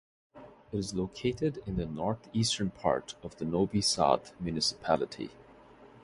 [0.73, 5.29] It is located in the north-eastern part of the Novi Sad municipality.